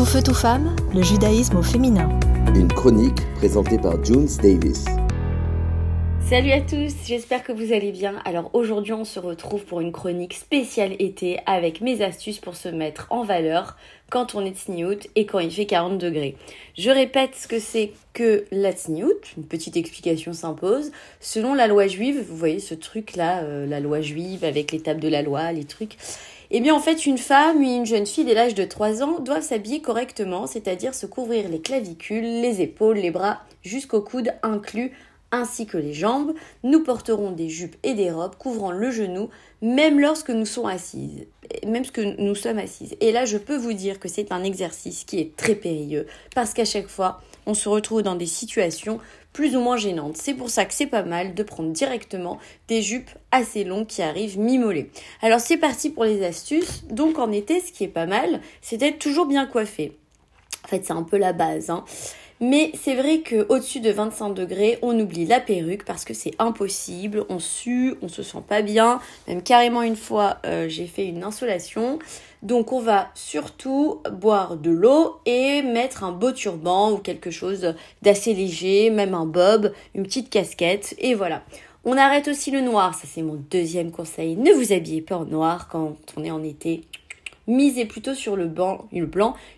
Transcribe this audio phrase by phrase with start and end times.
[0.00, 2.08] Tout feu, tout femme, le judaïsme au féminin.
[2.54, 4.86] Une chronique présentée par Junes Davis.
[6.26, 8.14] Salut à tous, j'espère que vous allez bien.
[8.24, 12.70] Alors aujourd'hui on se retrouve pour une chronique spéciale été avec mes astuces pour se
[12.70, 13.76] mettre en valeur
[14.08, 16.34] quand on est tsniout et quand il fait 40 degrés.
[16.78, 20.92] Je répète ce que c'est que la tsniout, une petite explication s'impose.
[21.20, 24.98] Selon la loi juive, vous voyez ce truc là, euh, la loi juive avec l'étape
[24.98, 25.98] de la loi, les trucs.
[26.52, 29.20] Eh bien en fait une femme ou une jeune fille dès l'âge de 3 ans
[29.20, 34.90] doivent s'habiller correctement, c'est-à-dire se couvrir les clavicules, les épaules, les bras jusqu'au coude inclus
[35.32, 36.34] ainsi que les jambes.
[36.62, 39.30] Nous porterons des jupes et des robes couvrant le genou,
[39.62, 41.26] même lorsque nous sommes assises.
[41.66, 41.84] Même
[42.18, 42.96] nous sommes assises.
[43.00, 46.54] Et là, je peux vous dire que c'est un exercice qui est très périlleux, parce
[46.54, 49.00] qu'à chaque fois, on se retrouve dans des situations
[49.32, 50.16] plus ou moins gênantes.
[50.16, 52.38] C'est pour ça que c'est pas mal de prendre directement
[52.68, 54.90] des jupes assez longues qui arrivent mi-mollées.
[55.22, 56.84] Alors c'est parti pour les astuces.
[56.90, 59.96] Donc en été, ce qui est pas mal, c'est d'être toujours bien coiffé.
[60.64, 61.70] En fait, c'est un peu la base.
[61.70, 61.84] Hein.
[62.42, 67.26] Mais c'est vrai qu'au-dessus de 25 degrés, on oublie la perruque parce que c'est impossible.
[67.28, 68.98] On sue, on se sent pas bien.
[69.28, 71.98] Même carrément une fois, euh, j'ai fait une insolation.
[72.42, 77.74] Donc on va surtout boire de l'eau et mettre un beau turban ou quelque chose
[78.00, 81.42] d'assez léger, même un bob, une petite casquette et voilà.
[81.84, 84.36] On arrête aussi le noir, ça c'est mon deuxième conseil.
[84.36, 86.82] Ne vous habillez pas en noir quand on est en été.
[87.46, 88.88] Misez plutôt sur le, blanc,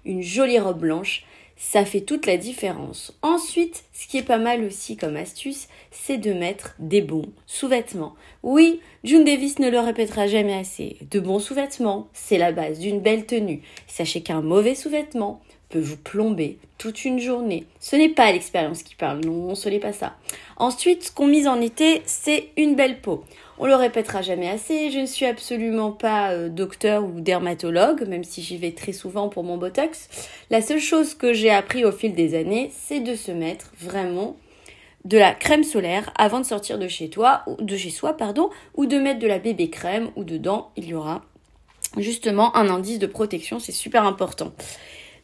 [0.05, 1.25] une jolie robe blanche
[1.62, 3.16] ça fait toute la différence.
[3.22, 8.14] Ensuite, ce qui est pas mal aussi comme astuce, c'est de mettre des bons sous-vêtements.
[8.42, 10.97] Oui, June Davis ne le répétera jamais assez.
[11.10, 13.62] De bons sous-vêtements, c'est la base d'une belle tenue.
[13.86, 17.64] Sachez qu'un mauvais sous-vêtement peut vous plomber toute une journée.
[17.78, 20.16] Ce n'est pas l'expérience qui parle, non, ce n'est pas ça.
[20.56, 23.25] Ensuite, ce qu'on mise en été, c'est une belle peau.
[23.58, 28.25] On le répétera jamais assez, je ne suis absolument pas euh, docteur ou dermatologue, même
[28.25, 30.09] si j'y vais très souvent pour mon botox.
[30.50, 34.36] La seule chose que j'ai appris au fil des années, c'est de se mettre vraiment
[35.05, 38.50] de la crème solaire avant de sortir de chez toi, ou de chez soi, pardon,
[38.75, 41.22] ou de mettre de la bébé crème, où dedans il y aura
[41.99, 44.53] justement un indice de protection, c'est super important.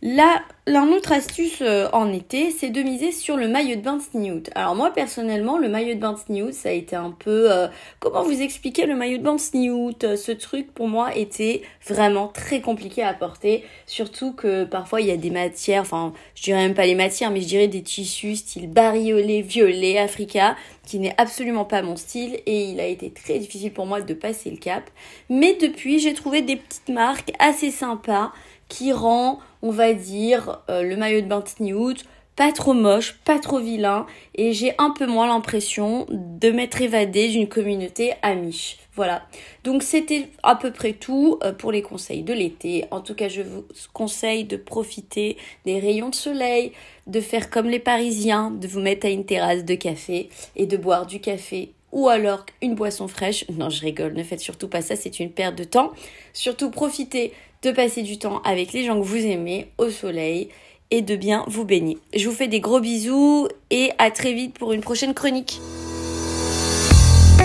[0.02, 0.42] Là,
[0.76, 4.42] autre astuce euh, en été, c'est de miser sur le maillot de bain de Sniout.
[4.54, 7.50] Alors moi personnellement, le maillot de bain de ça a été un peu...
[7.50, 7.68] Euh,
[8.00, 12.28] comment vous expliquer le maillot de bain de Sniout Ce truc pour moi était vraiment
[12.28, 13.64] très compliqué à porter.
[13.86, 17.30] Surtout que parfois il y a des matières, enfin je dirais même pas les matières,
[17.30, 22.40] mais je dirais des tissus style bariolé, violet, africa, qui n'est absolument pas mon style
[22.46, 24.90] et il a été très difficile pour moi de passer le cap.
[25.28, 28.32] Mais depuis, j'ai trouvé des petites marques assez sympas
[28.68, 31.98] qui rend, on va dire, euh, le maillot de bain Snewood
[32.38, 37.30] pas trop moche, pas trop vilain, et j'ai un peu moins l'impression de m'être évadée
[37.30, 38.78] d'une communauté amiche.
[38.94, 39.26] Voilà.
[39.64, 42.84] Donc c'était à peu près tout euh, pour les conseils de l'été.
[42.92, 45.36] En tout cas, je vous conseille de profiter
[45.66, 46.70] des rayons de soleil,
[47.08, 50.76] de faire comme les Parisiens, de vous mettre à une terrasse de café et de
[50.76, 53.44] boire du café ou alors une boisson fraîche.
[53.50, 55.92] Non, je rigole, ne faites surtout pas ça, c'est une perte de temps.
[56.32, 57.32] Surtout profitez
[57.62, 60.48] de passer du temps avec les gens que vous aimez au soleil
[60.90, 61.98] et de bien vous baigner.
[62.16, 65.60] Je vous fais des gros bisous et à très vite pour une prochaine chronique.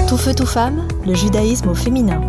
[0.08, 2.22] Tout feu, tout femme, le judaïsme au féminin.